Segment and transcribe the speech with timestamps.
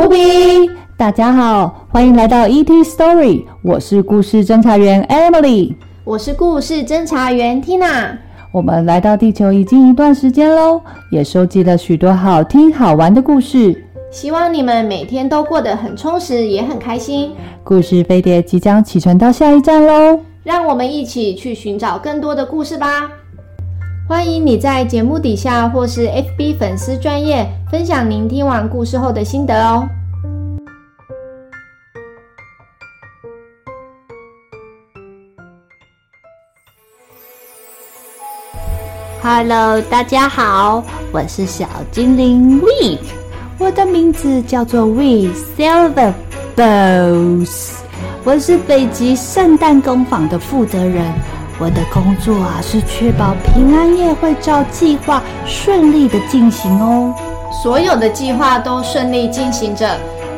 [0.00, 0.16] 无比。
[0.96, 5.74] 大家好，欢迎来到 ET Story，我是故事侦查员 Emily，
[6.04, 8.16] 我是故事侦查员 Tina。
[8.50, 13.84] 我们来到地球已经一段时间喽，也收集了许多好听好玩的故事。
[14.10, 17.32] 希望你们每天都过得很充实，也很开心。
[17.62, 23.10] 故事飞碟即将启程到下一站喽，让我们一起去寻找更多的故事吧。
[24.10, 29.88] 欢迎你在节目底下或是 FB 粉丝专页分享您听完故事后的心得哦。
[39.22, 42.98] Hello，大家好，我是小精灵 Wing。
[43.58, 46.12] 我的名字叫做 We Silver
[46.56, 47.74] Bows，
[48.24, 51.04] 我是北极圣诞工坊的负责人。
[51.60, 57.14] 我的工作啊是确保平安夜会照计划顺利的进行哦。
[57.62, 59.86] 所有的计划都顺利进行着，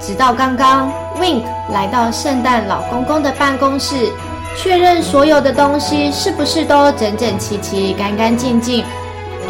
[0.00, 4.10] 直到刚刚 Wink 来到圣诞老公公的办公室，
[4.56, 8.82] 确认所有的东西是不是都整整齐齐、干干净净。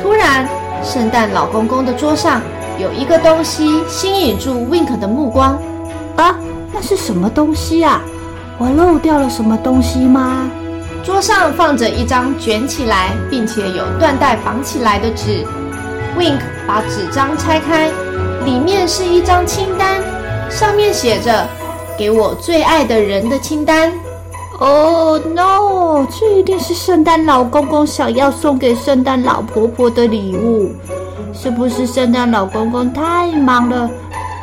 [0.02, 0.48] 突然，
[0.82, 2.42] 圣诞老公公的桌上。
[2.78, 5.58] 有一个东西吸引住 Wink 的目光，
[6.16, 6.34] 啊，
[6.72, 8.00] 那是什么东西啊？
[8.56, 10.50] 我漏掉了什么东西吗？
[11.02, 15.44] 桌上放着一张卷起来并且有缎带绑起来的纸。
[16.18, 17.90] Wink 把纸张拆开，
[18.44, 20.02] 里面是一张清单，
[20.50, 21.48] 上面写着
[21.96, 23.92] “给我最爱的人的清单”。
[24.60, 26.06] Oh no！
[26.10, 30.70] 这一定是圣诞老公公想要送给圣诞老婆婆的礼物。
[31.32, 33.88] 是不是圣诞老公公太忙了？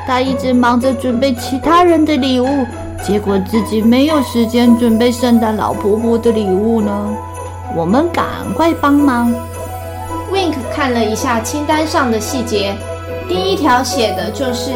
[0.07, 2.65] 他一直忙着准备其他人的礼物，
[3.03, 7.15] 结果自己没有时间准备圣诞老婆婆的礼物呢？
[7.75, 9.33] 我们赶快帮忙。
[10.31, 12.75] Wink 看了一下清单上的细节，
[13.29, 14.71] 第一条写的就是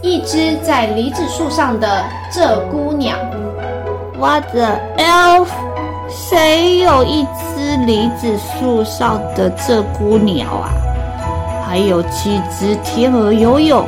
[0.00, 3.16] 一只在梨子树上的鹧鸪鸟。
[4.18, 5.48] What the elf？
[6.08, 10.70] 谁有一只梨子树上的鹧鸪鸟啊？
[11.66, 13.84] 还有七只天鹅游泳，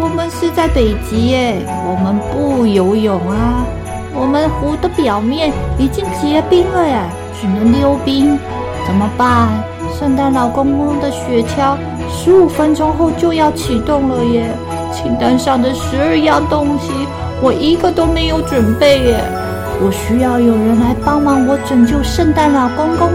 [0.00, 3.66] 我们是在北极耶，我们不游泳啊。
[4.14, 7.02] 我们湖的表面已经结冰了耶，
[7.38, 8.38] 只能溜冰，
[8.86, 9.48] 怎么办？
[9.98, 11.76] 圣诞老公公的雪橇
[12.08, 14.50] 十五分钟后就要启动了耶，
[14.90, 16.90] 清单上的十二样东西
[17.42, 19.20] 我一个都没有准备耶，
[19.80, 23.10] 我需要有人来帮忙我拯救圣诞老公公。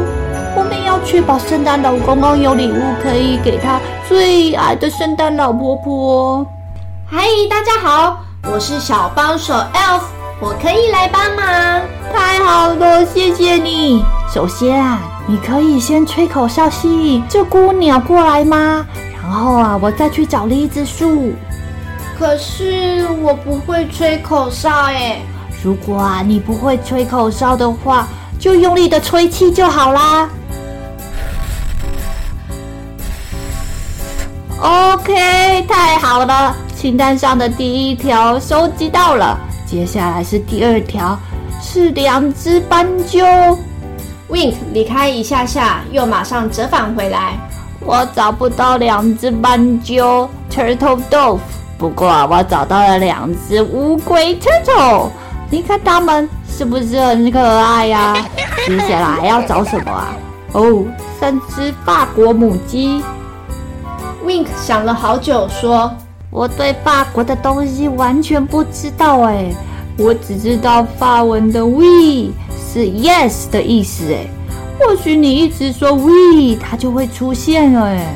[0.55, 6.45] 我们要确保圣诞老公公有礼物可以给他最爱的圣诞老婆婆。
[7.07, 8.19] 嗨，大家好，
[8.51, 10.01] 我是小帮手 Elf，
[10.39, 11.81] 我可以来帮忙。
[12.11, 14.03] 太好了，谢谢你。
[14.33, 18.83] 首先啊，你可以先吹口哨吸引这孤鸟过来吗？
[19.21, 21.33] 然后啊，我再去找梨子树。
[22.17, 25.21] 可是我不会吹口哨哎。
[25.63, 28.07] 如果啊，你不会吹口哨的话，
[28.39, 30.27] 就用力的吹气就好啦。
[34.59, 36.55] OK，太好了！
[36.85, 39.35] 清单上的第一条收集到了，
[39.65, 41.17] 接下来是第二条，
[41.59, 43.25] 是两只斑鸠。
[44.29, 47.39] Wink 离开一下下，又马上折返回来。
[47.79, 51.39] 我找不到两只斑鸠，Turtle Dove。
[51.79, 55.09] 不过啊，我找到了两只乌龟，Turtle。
[55.49, 58.27] 你看它们是不是很可爱呀、啊？
[58.67, 60.15] 接下来要找什么啊？
[60.51, 60.85] 哦，
[61.19, 63.03] 三只法国母鸡。
[64.23, 65.91] Wink 想了好久，说
[66.35, 69.55] ：“我对法国的东西完全不知道哎，
[69.97, 72.29] 我只知道法文的 “we”
[72.59, 74.27] 是 “yes” 的意思哎。
[74.77, 78.13] 或许你一直说 “we”，它就会出现哎。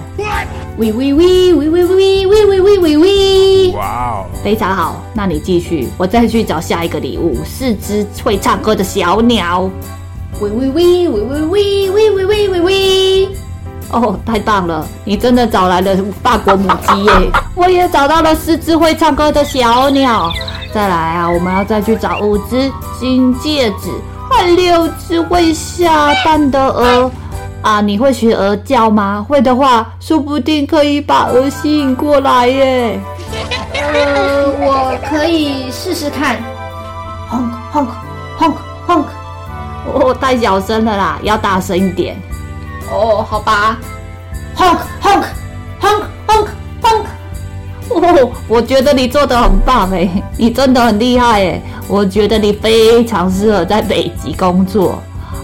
[0.77, 3.77] We we we we we we we we we we we。
[3.77, 9.69] 哇哦，非常好，那你继续，我再去找下一个礼物，四只会唱歌的小鸟。
[10.41, 13.48] We we we we we we we we we we we。
[13.91, 14.85] 哦，太棒了！
[15.03, 17.31] 你真的找来了法国母鸡耶！
[17.55, 20.31] 我也找到了四只会唱歌的小鸟。
[20.71, 23.89] 再来啊，我们要再去找五只金戒指，
[24.29, 27.11] 和六只会下蛋的鹅。
[27.61, 29.25] 啊，你会学鹅叫吗？
[29.27, 32.99] 会的话，说不定可以把鹅吸引过来耶。
[33.73, 36.37] 呃，我可以试试看。
[37.31, 37.87] Honk honk
[38.39, 38.53] honk
[38.87, 39.05] honk。
[39.91, 42.15] 哦，太小声了啦，要大声一点。
[42.91, 43.77] 哦，好吧
[44.55, 45.23] ，honk honk
[45.79, 46.47] honk honk
[46.81, 47.05] honk。
[47.89, 51.61] 哦，我觉得你做得很棒诶，你真的很厉害诶。
[51.87, 55.01] 我觉得你非常适合在北极工作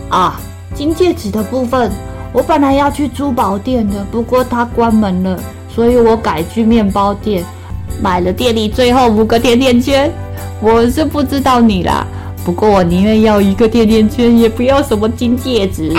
[0.09, 0.39] 啊。
[0.73, 1.91] 金戒指的部分，
[2.33, 5.39] 我本来要去珠宝店的，不过它关门了，
[5.73, 7.43] 所以我改去面包店。
[8.01, 10.11] 买了店里最后五个甜甜圈。
[10.61, 12.05] 我是不知道你啦，
[12.43, 15.93] 不过我宁愿要一个甜甜圈，也不要什么金戒指。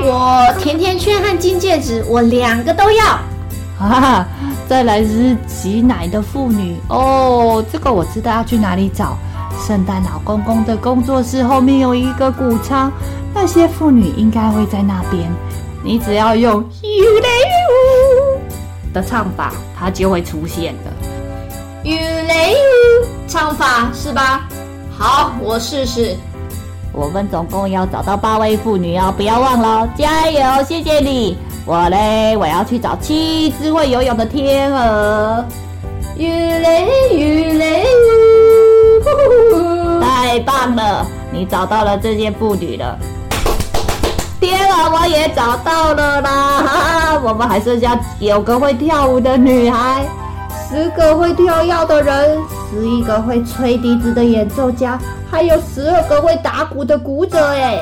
[0.00, 3.18] 我甜甜圈和金戒指，我两个都要。
[3.78, 4.26] 啊，
[4.68, 9.16] 再来是挤奶的妇女哦，这个我知道要去哪里找。
[9.66, 12.90] 圣诞老公公的工作室后面有一个谷仓，
[13.34, 15.30] 那些妇女应该会在那边。
[15.84, 18.40] 你只要用“呦嘞呦”
[18.94, 20.92] 的唱法，它就会出现的。
[21.84, 24.48] 呦嘞呦，唱法是吧？
[24.96, 26.16] 好，我试试。
[26.98, 30.64] 我们总共要找到八位妇女哦，不要忘了，加油！
[30.64, 31.38] 谢谢你。
[31.64, 35.44] 我嘞，我要去找七只会游泳的天鹅。
[36.16, 37.18] 呦嘞呦
[37.56, 37.84] 嘞
[39.04, 41.06] 呦，太棒了！
[41.30, 42.98] 你找到了这些妇女了。
[44.40, 50.04] 天鹅我也找到了啦，哈哈，我们还剩下九个会跳舞的女孩，
[50.68, 52.38] 十个会跳跃的人，
[52.70, 54.98] 十一个会吹笛子的演奏家，
[55.30, 57.38] 还有十二个会打鼓的鼓者。
[57.42, 57.78] 哎，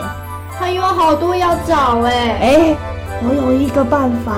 [0.57, 2.77] 还有好多要找哎哎，
[3.25, 4.33] 我有一个办法，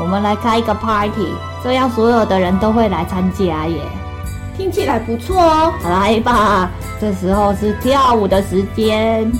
[0.00, 1.28] 我们来开一个 party，
[1.62, 3.76] 这样所有的人都会来参加耶。
[4.56, 6.68] 听起来不错哦，来吧，
[7.00, 9.30] 这时候是跳舞的时间。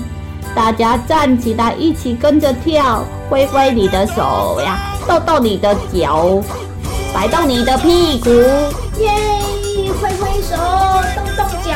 [0.55, 6.41] 大家站起来，一起跟着跳，挥挥你的手呀，动动你的脚，
[7.13, 8.29] 摆动你的屁股，
[8.99, 9.11] 耶！
[10.01, 10.55] 挥挥手，
[11.15, 11.71] 动动脚，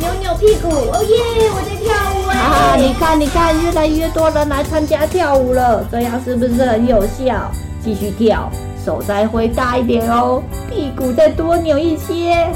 [0.00, 1.18] 扭扭屁股，哦耶！
[1.54, 2.38] 我在跳舞哎！
[2.38, 7.50] 啊，你看，你看，越来越多人来参加跳舞了，这样是不是很有效？
[7.84, 8.50] 继续跳，
[8.84, 12.48] 手再挥大一点哦，屁股再多扭一些。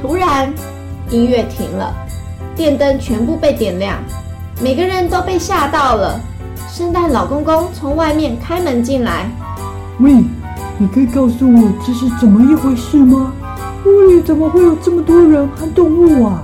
[0.00, 0.52] 突然，
[1.10, 1.94] 音乐停了，
[2.56, 3.98] 电灯全部被点亮。
[4.60, 6.18] 每个人都被吓到了。
[6.68, 9.30] 圣诞老公公从外面开门进来。
[10.00, 10.12] 喂，
[10.78, 13.32] 你可以告诉我这是怎么一回事吗？
[13.84, 16.42] 屋里怎么会有这么多人和动物啊？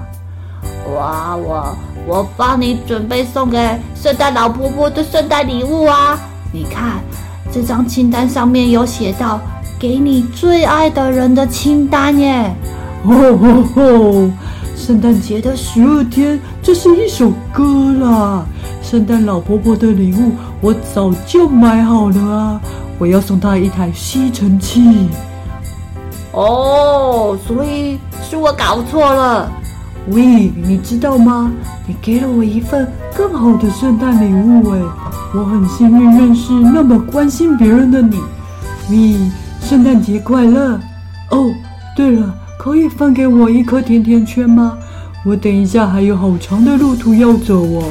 [0.95, 1.77] 哇，我
[2.07, 3.59] 我帮你准备送给
[3.95, 6.19] 圣诞老婆婆的圣诞礼物啊！
[6.53, 7.01] 你看，
[7.53, 9.41] 这张清单上面有写到
[9.79, 12.55] 给你最爱的人的清单耶。
[13.05, 14.31] 哦吼吼！
[14.77, 17.65] 圣诞节的十二天，这是一首歌
[18.01, 18.45] 啦。
[18.83, 22.61] 圣诞老婆婆的礼物我早就买好了啊，
[22.99, 25.08] 我要送他一台吸尘器。
[26.32, 29.50] 哦，所以是我搞错了。
[30.08, 31.52] 喂，你知道吗？
[31.87, 32.87] 你给了我一份
[33.17, 34.82] 更好的圣诞礼物诶，
[35.35, 38.20] 我很幸运认识那么关心别人的你。
[38.91, 39.17] 喂，
[39.61, 40.79] 圣诞节快乐！
[41.31, 41.50] 哦，
[41.97, 42.35] 对了。
[42.56, 44.79] 可以分给我一颗甜甜圈吗？
[45.26, 47.82] 我等一下还有好长的路途要走哦。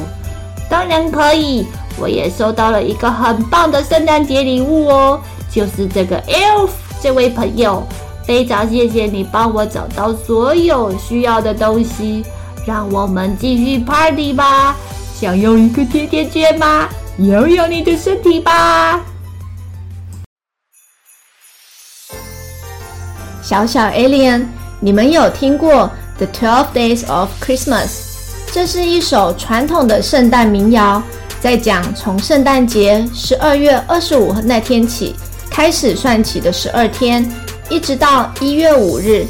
[0.68, 1.64] 当然可以，
[1.98, 5.20] 我也收到了一个很棒的圣诞节礼物哦，
[5.50, 6.70] 就是这个 Elf
[7.02, 7.86] 这位朋友，
[8.26, 12.24] 非常谢谢你帮我找到所有需要的东西，
[12.66, 14.76] 让我们继续 party 吧。
[15.14, 16.88] 想要一个甜甜圈吗？
[17.18, 19.00] 摇摇你的身体吧。
[23.42, 24.46] 小小 Alien。
[24.80, 25.70] 你们有听过
[26.18, 27.86] 《The Twelve Days of Christmas》？
[28.52, 31.02] 这是一首传统的圣诞民谣，
[31.44, 35.14] 在讲从圣诞节十二月二十五那天起
[35.50, 37.30] 开始算起的十二天，
[37.68, 39.26] 一直到一月五日。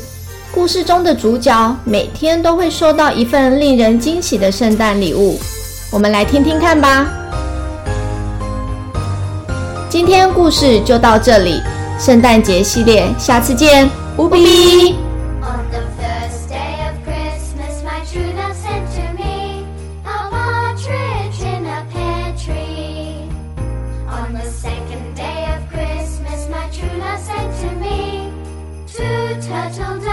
[0.52, 5.40] 故事中的主角每天都会收到一份令人惊喜的圣诞礼物。
[5.90, 7.08] 我们来听听看吧。
[9.90, 11.60] 今天故事就到这里，
[11.98, 15.03] 圣诞节系列下次见，无比。
[29.76, 30.03] 照